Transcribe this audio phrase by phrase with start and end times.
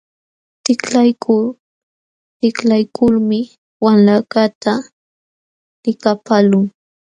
[0.63, 1.45] Tiklaykul
[2.39, 3.39] tiklaykulmi
[3.83, 4.73] wamlakaqta
[5.83, 6.65] likapaqlun.